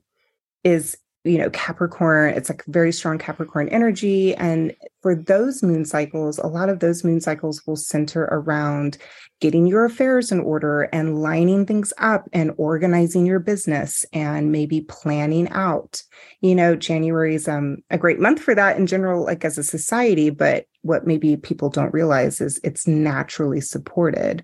is 0.63 0.97
you 1.23 1.37
know, 1.37 1.49
Capricorn, 1.51 2.33
it's 2.33 2.49
like 2.49 2.65
very 2.67 2.91
strong 2.91 3.17
Capricorn 3.17 3.69
energy. 3.69 4.35
And 4.35 4.75
for 5.01 5.15
those 5.15 5.63
moon 5.63 5.85
cycles, 5.85 6.37
a 6.37 6.47
lot 6.47 6.67
of 6.67 6.79
those 6.79 7.03
moon 7.03 7.21
cycles 7.21 7.65
will 7.65 7.77
center 7.77 8.23
around 8.23 8.97
getting 9.39 9.65
your 9.65 9.85
affairs 9.85 10.31
in 10.31 10.41
order 10.41 10.83
and 10.83 11.21
lining 11.21 11.65
things 11.65 11.93
up 11.97 12.27
and 12.33 12.51
organizing 12.57 13.25
your 13.25 13.39
business 13.39 14.05
and 14.11 14.51
maybe 14.51 14.81
planning 14.81 15.47
out. 15.49 16.01
You 16.41 16.55
know, 16.55 16.75
January 16.75 17.35
is 17.35 17.47
um, 17.47 17.77
a 17.89 17.97
great 17.97 18.19
month 18.19 18.41
for 18.41 18.53
that 18.55 18.77
in 18.77 18.85
general, 18.85 19.23
like 19.23 19.45
as 19.45 19.57
a 19.57 19.63
society. 19.63 20.29
But 20.29 20.65
what 20.81 21.07
maybe 21.07 21.37
people 21.37 21.69
don't 21.69 21.93
realize 21.93 22.41
is 22.41 22.59
it's 22.65 22.85
naturally 22.85 23.61
supported 23.61 24.43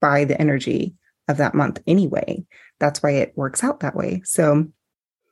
by 0.00 0.24
the 0.24 0.40
energy 0.40 0.94
of 1.28 1.36
that 1.36 1.54
month 1.54 1.80
anyway. 1.86 2.44
That's 2.78 3.02
why 3.02 3.12
it 3.12 3.32
works 3.36 3.64
out 3.64 3.80
that 3.80 3.96
way. 3.96 4.22
So, 4.24 4.66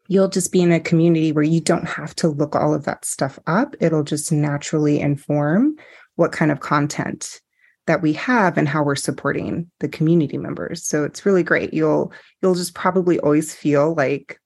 you'll 0.09 0.29
just 0.29 0.53
be 0.53 0.61
in 0.61 0.73
a 0.73 0.81
community 0.81 1.33
where 1.33 1.45
you 1.45 1.61
don't 1.61 1.89
have 1.89 2.15
to 2.17 2.29
look 2.29 2.55
all 2.55 2.75
of 2.75 2.85
that 2.85 3.05
stuff 3.05 3.39
up. 3.47 3.75
It'll 3.81 4.03
just 4.03 4.31
naturally 4.33 5.01
inform 5.01 5.77
what 6.17 6.33
kind 6.33 6.51
of 6.51 6.61
content 6.61 7.41
that 7.87 8.03
we 8.03 8.13
have 8.15 8.57
and 8.57 8.69
how 8.69 8.83
we're 8.83 8.95
supporting 8.95 9.71
the 9.81 9.89
community 9.89 10.39
members. 10.39 10.87
So 10.87 11.05
it's 11.05 11.27
really 11.27 11.43
great. 11.43 11.75
You'll 11.75 12.13
you'll 12.43 12.55
just 12.55 12.75
probably 12.75 13.19
always 13.21 13.55
feel 13.55 13.95
like 13.95 14.41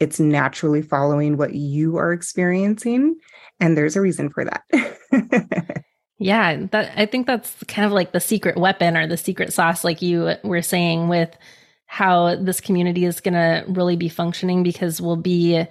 it's 0.00 0.20
naturally 0.20 0.82
following 0.82 1.36
what 1.36 1.54
you 1.54 1.96
are 1.96 2.12
experiencing 2.12 3.16
and 3.58 3.76
there's 3.76 3.96
a 3.96 4.00
reason 4.00 4.30
for 4.30 4.44
that. 4.44 5.82
yeah, 6.18 6.66
that 6.70 6.92
I 6.96 7.06
think 7.06 7.26
that's 7.26 7.64
kind 7.64 7.86
of 7.86 7.92
like 7.92 8.12
the 8.12 8.20
secret 8.20 8.56
weapon 8.56 8.96
or 8.96 9.06
the 9.06 9.16
secret 9.16 9.52
sauce 9.52 9.82
like 9.82 10.02
you 10.02 10.34
were 10.44 10.62
saying 10.62 11.08
with 11.08 11.36
how 11.90 12.36
this 12.36 12.60
community 12.60 13.06
is 13.06 13.20
going 13.20 13.32
to 13.32 13.64
really 13.66 13.96
be 13.96 14.10
functioning 14.10 14.62
because 14.62 15.00
we'll 15.00 15.16
be 15.16 15.64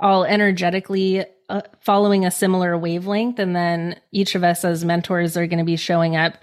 all 0.00 0.24
energetically 0.24 1.24
uh, 1.48 1.62
following 1.80 2.24
a 2.24 2.30
similar 2.30 2.78
wavelength. 2.78 3.40
And 3.40 3.56
then 3.56 4.00
each 4.12 4.36
of 4.36 4.44
us 4.44 4.64
as 4.64 4.84
mentors 4.84 5.36
are 5.36 5.48
going 5.48 5.58
to 5.58 5.64
be 5.64 5.76
showing 5.76 6.14
up 6.14 6.34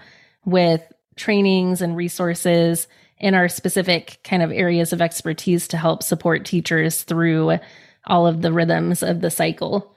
with 0.43 0.81
trainings 1.15 1.81
and 1.81 1.95
resources 1.95 2.89
in 3.17 3.35
our 3.35 3.47
specific 3.47 4.19
kind 4.25 4.43
of 4.43 4.51
areas 4.51 4.91
of 4.91 5.01
expertise 5.01 5.69
to 5.69 5.77
help 5.77 6.03
support 6.03 6.43
teachers 6.43 7.03
through 7.03 7.57
all 8.05 8.27
of 8.27 8.41
the 8.41 8.51
rhythms 8.51 9.01
of 9.01 9.21
the 9.21 9.31
cycle. 9.31 9.95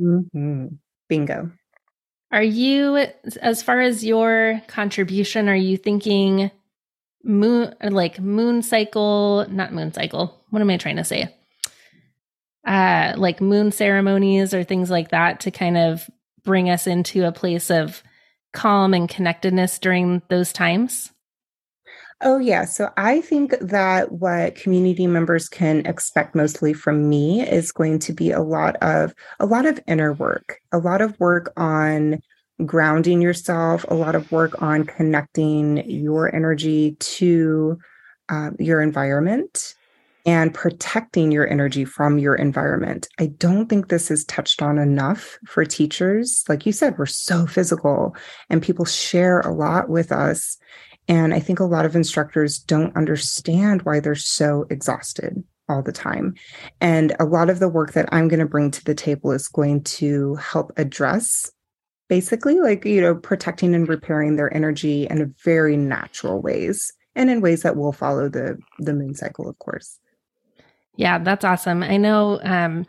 Mm-hmm. 0.00 0.68
Bingo. 1.10 1.50
Are 2.32 2.42
you, 2.42 3.06
as 3.42 3.62
far 3.62 3.82
as 3.82 4.02
your 4.02 4.62
contribution, 4.68 5.50
are 5.50 5.54
you 5.54 5.76
thinking 5.76 6.50
moon 7.24 7.74
like 7.82 8.20
moon 8.20 8.62
cycle 8.62 9.46
not 9.48 9.72
moon 9.72 9.92
cycle. 9.92 10.44
What 10.50 10.62
am 10.62 10.70
i 10.70 10.76
trying 10.76 10.96
to 10.96 11.04
say? 11.04 11.34
Uh 12.66 13.14
like 13.16 13.40
moon 13.40 13.72
ceremonies 13.72 14.54
or 14.54 14.64
things 14.64 14.90
like 14.90 15.10
that 15.10 15.40
to 15.40 15.50
kind 15.50 15.76
of 15.76 16.08
bring 16.44 16.70
us 16.70 16.86
into 16.86 17.24
a 17.24 17.32
place 17.32 17.70
of 17.70 18.02
calm 18.52 18.94
and 18.94 19.08
connectedness 19.08 19.78
during 19.78 20.22
those 20.28 20.52
times? 20.52 21.10
Oh, 22.20 22.38
yeah. 22.38 22.64
So 22.64 22.90
I 22.96 23.20
think 23.20 23.54
that 23.60 24.12
what 24.12 24.54
community 24.54 25.06
members 25.06 25.48
can 25.48 25.84
expect 25.84 26.34
mostly 26.34 26.72
from 26.72 27.08
me 27.08 27.42
is 27.42 27.72
going 27.72 27.98
to 28.00 28.12
be 28.12 28.30
a 28.30 28.40
lot 28.40 28.76
of 28.76 29.14
a 29.40 29.46
lot 29.46 29.66
of 29.66 29.80
inner 29.86 30.12
work, 30.12 30.58
a 30.72 30.78
lot 30.78 31.02
of 31.02 31.18
work 31.18 31.52
on 31.56 32.20
grounding 32.64 33.20
yourself, 33.20 33.84
a 33.88 33.94
lot 33.94 34.14
of 34.14 34.30
work 34.30 34.62
on 34.62 34.84
connecting 34.84 35.88
your 35.88 36.34
energy 36.34 36.96
to 37.00 37.78
uh, 38.28 38.50
your 38.58 38.80
environment 38.80 39.74
and 40.26 40.54
protecting 40.54 41.30
your 41.30 41.46
energy 41.46 41.84
from 41.84 42.18
your 42.18 42.34
environment. 42.34 43.08
I 43.18 43.26
don't 43.26 43.68
think 43.68 43.88
this 43.88 44.10
is 44.10 44.24
touched 44.24 44.62
on 44.62 44.78
enough 44.78 45.38
for 45.46 45.64
teachers. 45.64 46.44
Like 46.48 46.64
you 46.64 46.72
said, 46.72 46.96
we're 46.96 47.06
so 47.06 47.46
physical 47.46 48.16
and 48.48 48.62
people 48.62 48.86
share 48.86 49.40
a 49.40 49.52
lot 49.52 49.88
with 49.88 50.12
us. 50.12 50.56
And 51.08 51.34
I 51.34 51.40
think 51.40 51.60
a 51.60 51.64
lot 51.64 51.84
of 51.84 51.94
instructors 51.94 52.58
don't 52.58 52.96
understand 52.96 53.82
why 53.82 54.00
they're 54.00 54.14
so 54.14 54.64
exhausted 54.70 55.44
all 55.68 55.82
the 55.82 55.92
time. 55.92 56.34
And 56.80 57.14
a 57.20 57.24
lot 57.24 57.50
of 57.50 57.58
the 57.58 57.68
work 57.68 57.92
that 57.92 58.08
I'm 58.10 58.28
going 58.28 58.40
to 58.40 58.46
bring 58.46 58.70
to 58.70 58.84
the 58.84 58.94
table 58.94 59.32
is 59.32 59.48
going 59.48 59.82
to 59.84 60.36
help 60.36 60.72
address 60.78 61.50
basically 62.08 62.60
like 62.60 62.84
you 62.84 63.00
know 63.00 63.14
protecting 63.14 63.74
and 63.74 63.88
repairing 63.88 64.36
their 64.36 64.54
energy 64.54 65.06
in 65.08 65.34
very 65.42 65.76
natural 65.76 66.40
ways 66.40 66.92
and 67.14 67.30
in 67.30 67.40
ways 67.40 67.62
that 67.62 67.76
will 67.76 67.92
follow 67.92 68.28
the 68.28 68.58
the 68.78 68.94
moon 68.94 69.14
cycle 69.14 69.48
of 69.48 69.58
course. 69.58 69.98
Yeah 70.96 71.18
that's 71.18 71.44
awesome. 71.44 71.82
I 71.82 71.96
know 71.96 72.40
um 72.42 72.86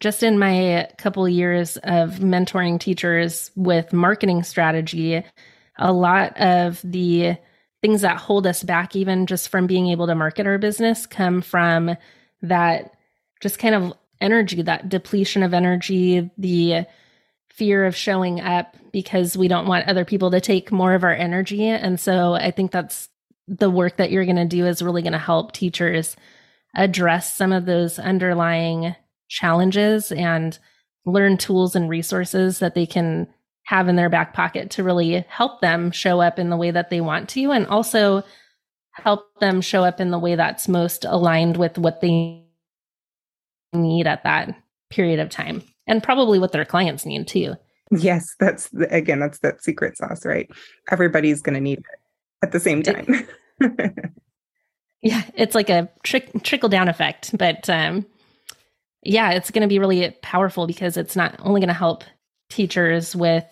just 0.00 0.22
in 0.22 0.38
my 0.38 0.88
couple 0.96 1.28
years 1.28 1.76
of 1.78 2.20
mentoring 2.20 2.80
teachers 2.80 3.50
with 3.56 3.92
marketing 3.92 4.42
strategy 4.42 5.22
a 5.78 5.92
lot 5.92 6.38
of 6.38 6.80
the 6.84 7.36
things 7.82 8.02
that 8.02 8.18
hold 8.18 8.46
us 8.46 8.62
back 8.62 8.94
even 8.94 9.26
just 9.26 9.48
from 9.48 9.66
being 9.66 9.88
able 9.88 10.06
to 10.06 10.14
market 10.14 10.46
our 10.46 10.58
business 10.58 11.06
come 11.06 11.40
from 11.40 11.96
that 12.42 12.92
just 13.40 13.58
kind 13.58 13.74
of 13.74 13.92
energy 14.20 14.60
that 14.60 14.88
depletion 14.88 15.42
of 15.42 15.54
energy 15.54 16.30
the 16.36 16.84
fear 17.52 17.84
of 17.84 17.96
showing 17.96 18.40
up 18.40 18.76
because 18.92 19.36
we 19.36 19.48
don't 19.48 19.66
want 19.66 19.86
other 19.86 20.04
people 20.04 20.30
to 20.30 20.40
take 20.40 20.72
more 20.72 20.94
of 20.94 21.04
our 21.04 21.14
energy. 21.14 21.66
And 21.66 22.00
so 22.00 22.34
I 22.34 22.50
think 22.50 22.70
that's 22.70 23.08
the 23.46 23.70
work 23.70 23.96
that 23.96 24.10
you're 24.10 24.24
going 24.24 24.36
to 24.36 24.44
do 24.44 24.66
is 24.66 24.82
really 24.82 25.02
going 25.02 25.12
to 25.12 25.18
help 25.18 25.52
teachers 25.52 26.16
address 26.74 27.34
some 27.36 27.52
of 27.52 27.66
those 27.66 27.98
underlying 27.98 28.94
challenges 29.28 30.12
and 30.12 30.58
learn 31.04 31.36
tools 31.36 31.74
and 31.74 31.88
resources 31.88 32.60
that 32.60 32.74
they 32.74 32.86
can 32.86 33.26
have 33.64 33.88
in 33.88 33.96
their 33.96 34.08
back 34.08 34.32
pocket 34.32 34.70
to 34.70 34.84
really 34.84 35.24
help 35.28 35.60
them 35.60 35.90
show 35.90 36.20
up 36.20 36.38
in 36.38 36.50
the 36.50 36.56
way 36.56 36.70
that 36.70 36.90
they 36.90 37.00
want 37.00 37.28
to 37.28 37.50
and 37.50 37.66
also 37.66 38.22
help 38.92 39.38
them 39.40 39.60
show 39.60 39.84
up 39.84 40.00
in 40.00 40.10
the 40.10 40.18
way 40.18 40.34
that's 40.34 40.68
most 40.68 41.04
aligned 41.04 41.56
with 41.56 41.78
what 41.78 42.00
they 42.00 42.44
need 43.72 44.06
at 44.06 44.24
that 44.24 44.54
period 44.90 45.20
of 45.20 45.30
time 45.30 45.62
and 45.90 46.02
probably 46.02 46.38
what 46.38 46.52
their 46.52 46.64
clients 46.64 47.04
need 47.04 47.26
too. 47.26 47.54
Yes, 47.90 48.36
that's 48.38 48.68
the, 48.68 48.92
again, 48.94 49.18
that's 49.18 49.40
that 49.40 49.62
secret 49.62 49.96
sauce, 49.98 50.24
right? 50.24 50.48
Everybody's 50.90 51.42
going 51.42 51.54
to 51.54 51.60
need 51.60 51.80
it 51.80 51.84
at 52.42 52.52
the 52.52 52.60
same 52.60 52.82
time. 52.84 53.26
yeah, 55.02 55.22
it's 55.34 55.56
like 55.56 55.68
a 55.68 55.90
trick, 56.04 56.30
trickle 56.44 56.68
down 56.68 56.88
effect, 56.88 57.36
but 57.36 57.68
um, 57.68 58.06
yeah, 59.02 59.32
it's 59.32 59.50
going 59.50 59.62
to 59.62 59.68
be 59.68 59.80
really 59.80 60.16
powerful 60.22 60.68
because 60.68 60.96
it's 60.96 61.16
not 61.16 61.34
only 61.40 61.60
going 61.60 61.68
to 61.68 61.74
help 61.74 62.04
teachers 62.48 63.16
with 63.16 63.44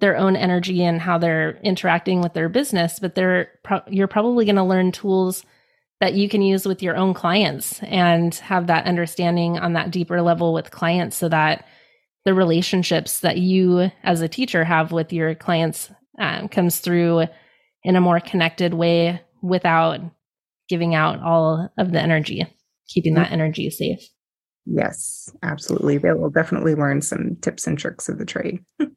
their 0.00 0.16
own 0.16 0.34
energy 0.34 0.82
and 0.82 1.00
how 1.00 1.18
they're 1.18 1.58
interacting 1.62 2.20
with 2.20 2.32
their 2.34 2.48
business, 2.48 2.98
but 2.98 3.14
they're 3.14 3.50
pro- 3.62 3.82
you're 3.86 4.08
probably 4.08 4.44
going 4.44 4.56
to 4.56 4.64
learn 4.64 4.90
tools 4.90 5.44
that 6.00 6.14
you 6.14 6.28
can 6.28 6.42
use 6.42 6.66
with 6.66 6.82
your 6.82 6.96
own 6.96 7.14
clients 7.14 7.80
and 7.82 8.34
have 8.36 8.66
that 8.66 8.86
understanding 8.86 9.58
on 9.58 9.74
that 9.74 9.90
deeper 9.90 10.22
level 10.22 10.52
with 10.52 10.70
clients 10.70 11.16
so 11.16 11.28
that 11.28 11.66
the 12.24 12.34
relationships 12.34 13.20
that 13.20 13.38
you 13.38 13.90
as 14.02 14.20
a 14.20 14.28
teacher 14.28 14.64
have 14.64 14.92
with 14.92 15.12
your 15.12 15.34
clients 15.34 15.90
um, 16.18 16.48
comes 16.48 16.80
through 16.80 17.24
in 17.84 17.96
a 17.96 18.00
more 18.00 18.20
connected 18.20 18.74
way 18.74 19.20
without 19.42 20.00
giving 20.68 20.94
out 20.94 21.20
all 21.20 21.70
of 21.78 21.92
the 21.92 22.00
energy, 22.00 22.46
keeping 22.88 23.14
that 23.14 23.32
energy 23.32 23.70
safe. 23.70 24.00
Yes, 24.66 25.30
absolutely. 25.42 25.98
They 25.98 26.12
will 26.12 26.30
definitely 26.30 26.74
learn 26.74 27.02
some 27.02 27.36
tips 27.40 27.66
and 27.66 27.78
tricks 27.78 28.08
of 28.08 28.18
the 28.18 28.26
trade. 28.26 28.60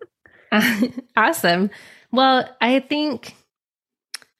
awesome. 1.17 1.69
Well, 2.11 2.47
I 2.61 2.79
think 2.79 3.35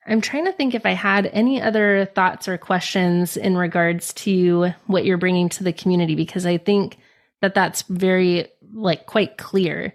I'm 0.05 0.21
trying 0.21 0.45
to 0.45 0.51
think 0.51 0.75
if 0.75 0.85
I 0.85 0.91
had 0.91 1.27
any 1.27 1.61
other 1.61 2.05
thoughts 2.13 2.47
or 2.47 2.57
questions 2.57 3.37
in 3.37 3.55
regards 3.55 4.13
to 4.13 4.71
what 4.87 5.05
you're 5.05 5.17
bringing 5.17 5.49
to 5.49 5.63
the 5.63 5.73
community 5.73 6.15
because 6.15 6.45
I 6.45 6.57
think 6.57 6.97
that 7.41 7.53
that's 7.53 7.83
very 7.83 8.47
like 8.73 9.05
quite 9.05 9.37
clear. 9.37 9.93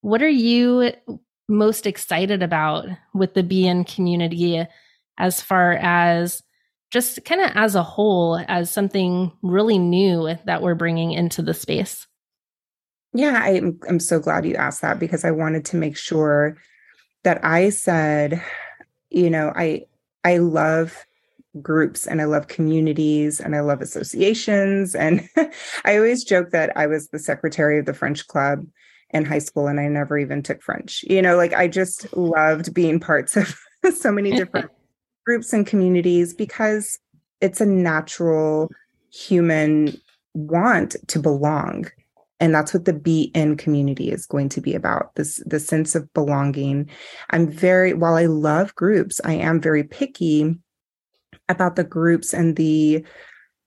What 0.00 0.22
are 0.22 0.28
you 0.28 0.92
most 1.48 1.86
excited 1.86 2.42
about 2.42 2.86
with 3.14 3.34
the 3.34 3.42
Be 3.42 3.66
In 3.66 3.84
community 3.84 4.64
as 5.18 5.40
far 5.40 5.72
as 5.72 6.42
just 6.90 7.24
kind 7.24 7.40
of 7.40 7.50
as 7.54 7.74
a 7.74 7.82
whole 7.82 8.42
as 8.48 8.70
something 8.70 9.32
really 9.42 9.78
new 9.78 10.36
that 10.44 10.62
we're 10.62 10.74
bringing 10.74 11.12
into 11.12 11.42
the 11.42 11.54
space? 11.54 12.06
Yeah, 13.12 13.40
I'm 13.42 13.80
I'm 13.88 14.00
so 14.00 14.20
glad 14.20 14.46
you 14.46 14.54
asked 14.54 14.82
that 14.82 14.98
because 14.98 15.24
I 15.24 15.30
wanted 15.30 15.64
to 15.66 15.76
make 15.76 15.96
sure 15.96 16.58
that 17.24 17.44
I 17.44 17.70
said 17.70 18.42
you 19.10 19.30
know, 19.30 19.52
I 19.54 19.86
I 20.24 20.38
love 20.38 21.06
groups 21.62 22.06
and 22.06 22.20
I 22.20 22.24
love 22.24 22.48
communities 22.48 23.40
and 23.40 23.56
I 23.56 23.60
love 23.60 23.80
associations. 23.80 24.94
And 24.94 25.28
I 25.84 25.96
always 25.96 26.24
joke 26.24 26.50
that 26.50 26.76
I 26.76 26.86
was 26.86 27.08
the 27.08 27.18
secretary 27.18 27.78
of 27.78 27.86
the 27.86 27.94
French 27.94 28.26
club 28.26 28.66
in 29.10 29.24
high 29.24 29.38
school 29.38 29.66
and 29.66 29.80
I 29.80 29.88
never 29.88 30.18
even 30.18 30.42
took 30.42 30.62
French. 30.62 31.04
You 31.08 31.22
know, 31.22 31.36
like 31.36 31.54
I 31.54 31.68
just 31.68 32.14
loved 32.16 32.74
being 32.74 33.00
parts 33.00 33.36
of 33.36 33.58
so 33.96 34.12
many 34.12 34.32
different 34.32 34.70
groups 35.26 35.52
and 35.52 35.66
communities 35.66 36.34
because 36.34 36.98
it's 37.40 37.60
a 37.60 37.66
natural 37.66 38.70
human 39.10 39.96
want 40.34 40.96
to 41.08 41.18
belong 41.18 41.86
and 42.40 42.54
that's 42.54 42.72
what 42.72 42.84
the 42.84 42.92
be 42.92 43.30
in 43.34 43.56
community 43.56 44.10
is 44.10 44.26
going 44.26 44.48
to 44.50 44.60
be 44.60 44.74
about 44.74 45.14
this 45.16 45.42
the 45.46 45.60
sense 45.60 45.94
of 45.94 46.12
belonging. 46.14 46.88
I'm 47.30 47.50
very 47.50 47.94
while 47.94 48.14
i 48.14 48.26
love 48.26 48.74
groups 48.74 49.20
i 49.24 49.32
am 49.32 49.60
very 49.60 49.84
picky 49.84 50.56
about 51.48 51.76
the 51.76 51.84
groups 51.84 52.32
and 52.32 52.56
the 52.56 53.04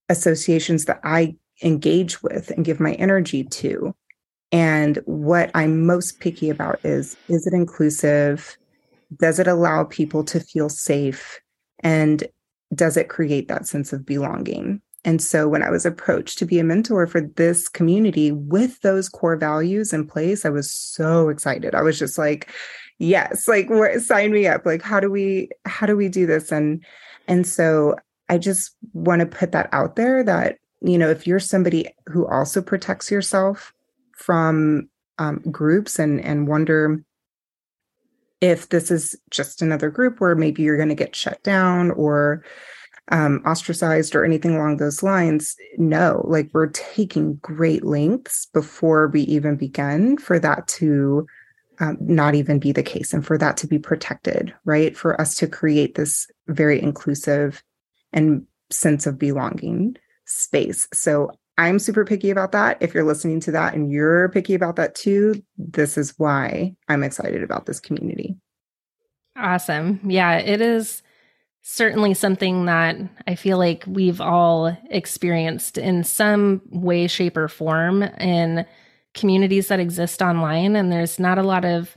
associations 0.10 0.86
that 0.86 1.00
i 1.04 1.36
engage 1.64 2.24
with 2.24 2.50
and 2.52 2.66
give 2.66 2.80
my 2.80 2.94
energy 2.94 3.44
to. 3.44 3.96
And 4.52 5.00
what 5.06 5.52
i'm 5.54 5.86
most 5.86 6.20
picky 6.20 6.50
about 6.50 6.80
is 6.84 7.18
is 7.28 7.48
it 7.48 7.54
inclusive? 7.54 8.58
Does 9.18 9.40
it 9.40 9.48
allow 9.48 9.84
people 9.84 10.24
to 10.26 10.40
feel 10.40 10.70
safe? 10.70 11.42
And 11.80 12.24
does 12.74 12.96
it 12.96 13.10
create 13.10 13.50
that 13.50 13.68
sense 13.68 13.92
of 13.92 14.06
belonging 14.06 14.82
and 15.04 15.22
so 15.22 15.48
when 15.48 15.64
I 15.64 15.70
was 15.70 15.86
approached 15.86 16.38
to 16.40 16.46
be 16.46 16.60
a 16.60 16.64
mentor 16.64 17.08
for 17.08 17.22
this 17.22 17.68
community 17.68 18.32
with 18.32 18.80
those 18.82 19.10
core 19.10 19.36
values 19.36 19.94
in 19.94 20.08
place, 20.08 20.46
I 20.46 20.50
was 20.50 20.72
so 20.72 21.30
excited. 21.30 21.74
I 21.74 21.82
was 21.82 21.98
just 21.98 22.18
like, 22.20 22.52
yes, 23.00 23.48
like 23.48 23.70
sign 24.00 24.32
me 24.32 24.48
up. 24.48 24.66
Like 24.66 24.84
how 24.84 25.00
do 25.00 25.10
we 25.10 25.50
how 25.66 25.88
do 25.88 25.98
we 25.98 26.08
do 26.08 26.28
this? 26.28 26.52
And 26.52 26.84
and 27.28 27.48
so 27.48 27.96
I 28.30 28.38
just 28.38 28.76
want 28.94 29.22
to 29.22 29.26
put 29.26 29.52
that 29.54 29.70
out 29.72 29.96
there 29.96 30.24
that 30.24 30.58
you 30.82 30.98
know 30.98 31.10
if 31.10 31.26
you're 31.26 31.40
somebody 31.40 31.88
who 32.08 32.28
also 32.28 32.62
protects 32.62 33.10
yourself 33.10 33.74
from 34.16 34.88
um, 35.18 35.40
groups 35.52 35.98
and 35.98 36.22
and 36.22 36.48
wonder 36.48 37.04
if 38.40 38.70
this 38.70 38.90
is 38.92 39.16
just 39.30 39.62
another 39.62 39.90
group 39.90 40.20
where 40.20 40.36
maybe 40.36 40.64
you're 40.64 40.78
going 40.78 40.90
to 40.90 40.96
get 40.96 41.16
shut 41.16 41.42
down 41.44 41.92
or 41.92 42.44
um, 43.10 43.42
ostracized 43.46 44.16
or 44.16 44.24
anything 44.24 44.56
along 44.56 44.78
those 44.78 45.04
lines. 45.04 45.56
No, 45.78 46.24
like 46.28 46.50
we're 46.54 46.70
taking 46.70 47.36
great 47.36 47.84
lengths 47.84 48.46
before 48.48 49.08
we 49.08 49.22
even 49.24 49.56
begin 49.56 50.18
for 50.18 50.40
that 50.40 50.68
to 50.70 51.26
um, 51.80 51.98
not 52.00 52.36
even 52.36 52.60
be 52.60 52.72
the 52.72 52.84
case 52.84 53.14
and 53.14 53.26
for 53.26 53.38
that 53.38 53.58
to 53.58 53.68
be 53.68 53.80
protected, 53.80 54.54
right? 54.66 54.96
For 54.96 55.20
us 55.20 55.36
to 55.36 55.48
create 55.48 55.96
this 55.96 56.28
very 56.48 56.82
inclusive 56.82 57.64
and 58.14 58.46
sense 58.70 59.08
of 59.08 59.18
belonging 59.18 59.98
space. 60.26 60.88
So 60.94 61.32
I'm 61.58 61.80
super 61.80 62.06
picky 62.06 62.30
about 62.30 62.54
that. 62.54 62.78
If 62.82 62.94
you're 62.94 63.04
listening 63.04 63.40
to 63.42 63.52
that 63.52 63.74
and 63.74 63.92
you're 63.92 64.30
picky 64.30 64.54
about 64.54 64.78
that 64.78 64.96
too, 64.96 65.44
this 65.58 65.98
is 65.98 66.18
why 66.18 66.76
I'm 66.88 67.04
excited 67.04 67.44
about 67.44 67.66
this 67.66 67.80
community. 67.80 68.38
Awesome. 69.36 70.00
Yeah, 70.06 70.38
it 70.38 70.62
is 70.62 71.04
certainly 71.62 72.14
something 72.14 72.66
that 72.66 72.98
I 73.28 73.36
feel 73.36 73.58
like 73.58 73.84
we've 73.88 74.20
all 74.20 74.76
experienced 74.90 75.78
in 75.78 76.04
some 76.04 76.62
way, 76.70 77.08
shape, 77.08 77.38
or 77.38 77.48
form 77.48 78.04
in 78.04 78.66
communities 79.14 79.68
that 79.68 79.80
exist 79.80 80.22
online. 80.22 80.76
And 80.76 80.92
there's 80.92 81.20
not 81.20 81.38
a 81.38 81.44
lot 81.44 81.66
of 81.66 81.96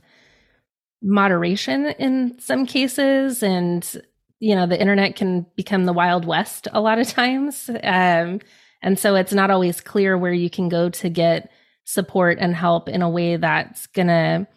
moderation 1.01 1.87
in 1.99 2.37
some 2.39 2.65
cases. 2.65 3.41
And, 3.41 4.01
you 4.39 4.55
know, 4.55 4.67
the 4.67 4.79
internet 4.79 5.15
can 5.15 5.45
become 5.55 5.85
the 5.85 5.93
Wild 5.93 6.25
West 6.25 6.67
a 6.71 6.81
lot 6.81 6.99
of 6.99 7.07
times. 7.09 7.69
Um, 7.83 8.39
and 8.81 8.99
so 8.99 9.15
it's 9.15 9.33
not 9.33 9.49
always 9.49 9.81
clear 9.81 10.17
where 10.17 10.33
you 10.33 10.49
can 10.49 10.69
go 10.69 10.89
to 10.89 11.09
get 11.09 11.51
support 11.85 12.37
and 12.39 12.55
help 12.55 12.89
in 12.89 13.01
a 13.01 13.09
way 13.09 13.37
that's 13.37 13.87
going 13.87 14.07
to 14.07 14.47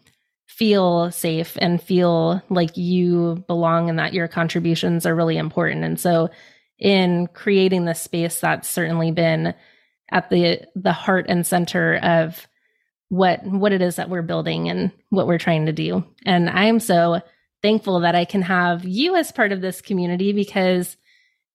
feel 0.58 1.10
safe 1.12 1.56
and 1.60 1.80
feel 1.80 2.42
like 2.50 2.76
you 2.76 3.44
belong 3.46 3.88
and 3.88 3.98
that 3.98 4.12
your 4.12 4.26
contributions 4.26 5.06
are 5.06 5.14
really 5.14 5.36
important. 5.36 5.84
And 5.84 6.00
so 6.00 6.30
in 6.80 7.28
creating 7.28 7.84
this 7.84 8.00
space 8.02 8.40
that's 8.40 8.68
certainly 8.68 9.12
been 9.12 9.54
at 10.10 10.30
the 10.30 10.60
the 10.74 10.92
heart 10.92 11.26
and 11.28 11.46
center 11.46 11.96
of 11.96 12.46
what 13.08 13.44
what 13.44 13.72
it 13.72 13.80
is 13.80 13.96
that 13.96 14.10
we're 14.10 14.22
building 14.22 14.68
and 14.68 14.90
what 15.10 15.28
we're 15.28 15.38
trying 15.38 15.66
to 15.66 15.72
do. 15.72 16.04
And 16.26 16.50
I'm 16.50 16.80
so 16.80 17.20
thankful 17.62 18.00
that 18.00 18.16
I 18.16 18.24
can 18.24 18.42
have 18.42 18.84
you 18.84 19.14
as 19.14 19.32
part 19.32 19.52
of 19.52 19.60
this 19.60 19.80
community 19.80 20.32
because 20.32 20.96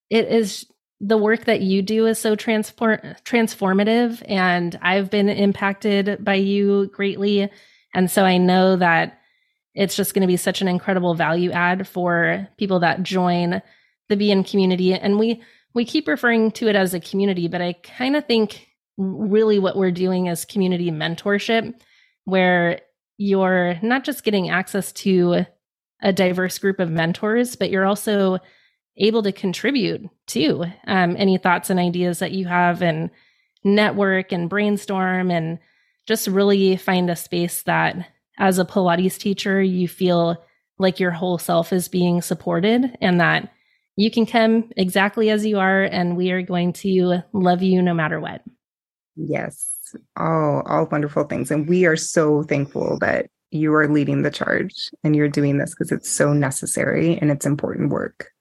it 0.10 0.27
is 0.27 0.65
the 1.01 1.17
work 1.17 1.45
that 1.45 1.62
you 1.62 1.82
do 1.82 2.06
is 2.06 2.19
so 2.19 2.36
transform 2.36 2.99
transformative 3.25 4.23
and 4.25 4.80
I've 4.82 5.10
been 5.10 5.27
impacted 5.27 6.23
by 6.23 6.36
you 6.36 6.89
greatly 6.93 7.49
and 7.93 8.10
so 8.10 8.23
I 8.23 8.38
know 8.38 8.75
that 8.75 9.19
it's 9.75 9.95
just 9.95 10.13
going 10.13 10.21
to 10.21 10.27
be 10.27 10.38
such 10.38 10.62
an 10.62 10.67
incredible 10.67 11.15
value 11.15 11.51
add 11.51 11.88
for 11.88 12.47
people 12.58 12.79
that 12.79 13.03
join 13.03 13.62
the 14.10 14.15
Be 14.15 14.32
In 14.32 14.43
community. 14.43 14.93
And 14.93 15.17
we 15.17 15.41
we 15.73 15.86
keep 15.86 16.08
referring 16.08 16.51
to 16.51 16.67
it 16.67 16.75
as 16.75 16.93
a 16.93 16.99
community, 16.99 17.47
but 17.47 17.62
I 17.62 17.73
kind 17.73 18.15
of 18.15 18.25
think 18.25 18.69
really 18.97 19.58
what 19.58 19.75
we're 19.75 19.91
doing 19.91 20.27
is 20.27 20.45
community 20.45 20.91
mentorship, 20.91 21.73
where 22.25 22.82
you're 23.17 23.79
not 23.82 24.03
just 24.03 24.23
getting 24.23 24.49
access 24.49 24.91
to 24.91 25.45
a 26.03 26.13
diverse 26.13 26.60
group 26.60 26.79
of 26.79 26.91
mentors, 26.91 27.56
but 27.56 27.71
you're 27.71 27.86
also 27.86 28.38
able 28.97 29.23
to 29.23 29.32
contribute 29.32 30.08
to 30.27 30.65
um, 30.86 31.15
any 31.17 31.38
thoughts 31.38 31.71
and 31.71 31.79
ideas 31.79 32.19
that 32.19 32.34
you 32.34 32.45
have 32.45 32.84
and 32.84 33.10
network 33.63 34.32
and 34.32 34.49
brainstorm 34.49 35.32
and 35.32 35.58
just 36.07 36.27
really 36.27 36.75
find 36.75 37.09
a 37.09 37.15
space 37.15 37.63
that 37.63 38.09
as 38.37 38.59
a 38.59 38.65
Pilates 38.65 39.17
teacher, 39.17 39.61
you 39.61 39.87
feel 39.87 40.43
like 40.79 40.99
your 40.99 41.11
whole 41.11 41.37
self 41.37 41.71
is 41.71 41.87
being 41.87 42.21
supported 42.21 42.97
and 42.99 43.21
that 43.21 43.51
you 43.95 44.09
can 44.09 44.25
come 44.25 44.71
exactly 44.75 45.29
as 45.29 45.45
you 45.45 45.59
are 45.59 45.83
and 45.83 46.17
we 46.17 46.31
are 46.31 46.41
going 46.41 46.73
to 46.73 47.19
love 47.31 47.61
you 47.61 47.81
no 47.81 47.93
matter 47.93 48.19
what. 48.19 48.41
Yes. 49.15 49.69
All 50.17 50.63
all 50.65 50.87
wonderful 50.91 51.25
things 51.25 51.51
and 51.51 51.69
we 51.69 51.85
are 51.85 51.95
so 51.95 52.41
thankful 52.43 52.97
that 52.99 53.27
you 53.51 53.71
are 53.75 53.87
leading 53.87 54.23
the 54.23 54.31
charge 54.31 54.89
and 55.03 55.15
you're 55.15 55.29
doing 55.29 55.59
this 55.59 55.75
because 55.75 55.91
it's 55.91 56.09
so 56.09 56.33
necessary 56.33 57.19
and 57.19 57.29
it's 57.29 57.45
important 57.45 57.91
work. 57.91 58.33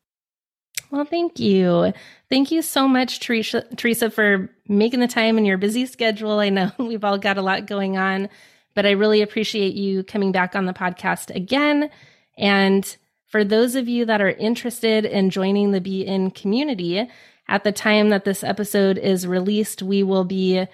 Well, 0.93 1.07
thank 1.07 1.39
you. 1.39 1.95
Thank 2.29 2.51
you 2.51 2.61
so 2.61 2.87
much, 2.87 3.19
Theresa, 3.21 3.65
Theresa, 3.79 4.11
for 4.11 4.51
making 4.69 5.01
the 5.01 5.09
time 5.09 5.39
in 5.39 5.47
your 5.47 5.57
busy 5.57 5.87
schedule. 5.87 6.39
I 6.39 6.51
know 6.51 6.71
we've 6.79 7.03
all 7.03 7.17
got 7.17 7.39
a 7.39 7.43
lot 7.43 7.65
going 7.65 7.97
on, 7.97 8.29
but 8.75 8.85
I 8.85 8.91
really 8.91 9.23
appreciate 9.23 9.75
you 9.75 10.05
coming 10.05 10.33
back 10.33 10.55
on 10.55 10.67
the 10.67 10.75
podcast 10.75 11.35
again. 11.35 11.89
And 12.37 12.95
for 13.27 13.43
those 13.43 13.75
of 13.75 13.89
you 13.89 14.05
that 14.05 14.21
are 14.21 14.33
interested 14.33 15.07
in 15.07 15.31
joining 15.31 15.71
the 15.71 15.81
Be 15.81 16.07
In 16.07 16.31
community, 16.31 17.09
at 17.49 17.65
the 17.65 17.73
time 17.73 18.11
that 18.11 18.27
this 18.27 18.45
episode 18.45 18.99
is 18.99 19.27
released, 19.27 19.83
we 19.83 20.03
will 20.03 20.25
be 20.25 20.67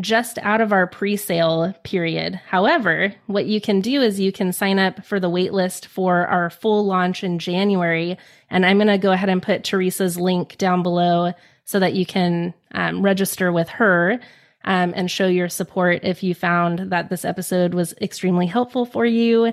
just 0.00 0.38
out 0.38 0.60
of 0.60 0.72
our 0.72 0.86
pre 0.86 1.16
sale 1.16 1.74
period. 1.84 2.34
However, 2.46 3.14
what 3.26 3.46
you 3.46 3.60
can 3.60 3.80
do 3.80 4.00
is 4.02 4.20
you 4.20 4.32
can 4.32 4.52
sign 4.52 4.78
up 4.78 5.04
for 5.04 5.20
the 5.20 5.30
waitlist 5.30 5.86
for 5.86 6.26
our 6.26 6.50
full 6.50 6.84
launch 6.84 7.24
in 7.24 7.38
January. 7.38 8.18
And 8.48 8.66
I'm 8.66 8.78
going 8.78 8.88
to 8.88 8.98
go 8.98 9.12
ahead 9.12 9.28
and 9.28 9.42
put 9.42 9.64
Theresa's 9.64 10.18
link 10.18 10.58
down 10.58 10.82
below 10.82 11.32
so 11.64 11.78
that 11.78 11.94
you 11.94 12.04
can 12.04 12.54
um, 12.72 13.02
register 13.02 13.52
with 13.52 13.68
her 13.68 14.20
um, 14.64 14.92
and 14.96 15.10
show 15.10 15.26
your 15.26 15.48
support 15.48 16.00
if 16.02 16.22
you 16.22 16.34
found 16.34 16.90
that 16.90 17.08
this 17.08 17.24
episode 17.24 17.74
was 17.74 17.94
extremely 18.00 18.46
helpful 18.46 18.84
for 18.84 19.06
you. 19.06 19.52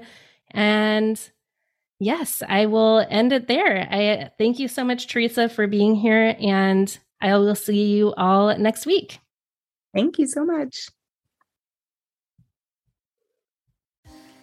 And 0.51 1.19
yes, 1.99 2.41
I 2.47 2.65
will 2.65 3.05
end 3.09 3.33
it 3.33 3.47
there. 3.47 3.87
I 3.89 4.31
thank 4.37 4.59
you 4.59 4.67
so 4.67 4.83
much, 4.83 5.07
Theresa, 5.07 5.49
for 5.49 5.67
being 5.67 5.95
here. 5.95 6.35
And 6.39 6.97
I 7.21 7.35
will 7.37 7.55
see 7.55 7.85
you 7.85 8.13
all 8.15 8.57
next 8.57 8.85
week. 8.85 9.19
Thank 9.97 10.19
you 10.19 10.27
so 10.27 10.45
much. 10.45 10.89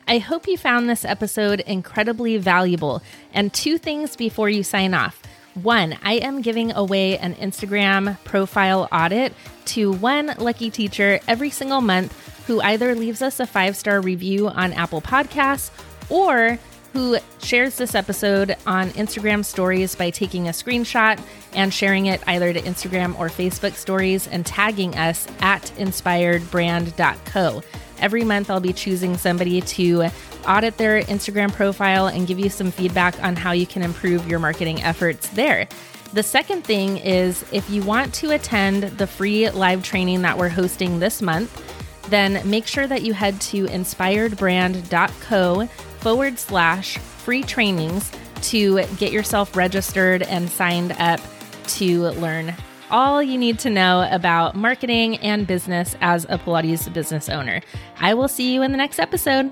I 0.08 0.18
hope 0.18 0.48
you 0.48 0.58
found 0.58 0.90
this 0.90 1.04
episode 1.04 1.60
incredibly 1.60 2.38
valuable. 2.38 3.02
And 3.32 3.54
two 3.54 3.78
things 3.78 4.16
before 4.16 4.50
you 4.50 4.64
sign 4.64 4.94
off. 4.94 5.22
One, 5.62 5.96
I 6.02 6.14
am 6.14 6.42
giving 6.42 6.72
away 6.72 7.18
an 7.18 7.36
Instagram 7.36 8.18
profile 8.24 8.88
audit 8.90 9.32
to 9.66 9.92
one 9.92 10.34
lucky 10.38 10.70
teacher 10.70 11.20
every 11.28 11.50
single 11.50 11.80
month 11.80 12.46
who 12.48 12.60
either 12.60 12.96
leaves 12.96 13.22
us 13.22 13.38
a 13.38 13.46
five 13.46 13.76
star 13.76 14.00
review 14.00 14.48
on 14.48 14.72
Apple 14.72 15.02
Podcasts 15.02 15.70
or 16.10 16.58
who 16.94 17.18
shares 17.40 17.76
this 17.76 17.94
episode 17.96 18.56
on 18.66 18.88
Instagram 18.90 19.44
stories 19.44 19.96
by 19.96 20.10
taking 20.10 20.46
a 20.46 20.52
screenshot 20.52 21.20
and 21.52 21.74
sharing 21.74 22.06
it 22.06 22.22
either 22.28 22.52
to 22.52 22.62
Instagram 22.62 23.18
or 23.18 23.28
Facebook 23.28 23.74
stories 23.74 24.28
and 24.28 24.46
tagging 24.46 24.94
us 24.94 25.26
at 25.40 25.62
inspiredbrand.co. 25.76 27.62
Every 27.98 28.22
month, 28.22 28.48
I'll 28.48 28.60
be 28.60 28.72
choosing 28.72 29.16
somebody 29.16 29.60
to 29.60 30.08
audit 30.46 30.76
their 30.76 31.02
Instagram 31.02 31.52
profile 31.52 32.06
and 32.06 32.28
give 32.28 32.38
you 32.38 32.48
some 32.48 32.70
feedback 32.70 33.20
on 33.24 33.34
how 33.34 33.50
you 33.50 33.66
can 33.66 33.82
improve 33.82 34.28
your 34.28 34.38
marketing 34.38 34.80
efforts 34.84 35.26
there. 35.30 35.66
The 36.12 36.22
second 36.22 36.62
thing 36.62 36.98
is 36.98 37.44
if 37.50 37.68
you 37.70 37.82
want 37.82 38.14
to 38.14 38.30
attend 38.30 38.84
the 38.84 39.08
free 39.08 39.50
live 39.50 39.82
training 39.82 40.22
that 40.22 40.38
we're 40.38 40.48
hosting 40.48 41.00
this 41.00 41.20
month, 41.20 41.60
then 42.08 42.48
make 42.48 42.68
sure 42.68 42.86
that 42.86 43.02
you 43.02 43.14
head 43.14 43.40
to 43.40 43.66
inspiredbrand.co 43.66 45.68
forward 46.04 46.38
slash 46.38 46.98
free 46.98 47.42
trainings 47.42 48.12
to 48.42 48.84
get 48.98 49.10
yourself 49.10 49.56
registered 49.56 50.20
and 50.22 50.50
signed 50.50 50.92
up 50.98 51.18
to 51.66 52.10
learn 52.10 52.54
all 52.90 53.22
you 53.22 53.38
need 53.38 53.58
to 53.58 53.70
know 53.70 54.06
about 54.10 54.54
marketing 54.54 55.16
and 55.16 55.46
business 55.46 55.96
as 56.02 56.26
a 56.28 56.38
Pilates 56.38 56.92
business 56.92 57.30
owner. 57.30 57.62
I 58.00 58.12
will 58.12 58.28
see 58.28 58.52
you 58.52 58.62
in 58.62 58.70
the 58.70 58.76
next 58.76 58.98
episode. 58.98 59.50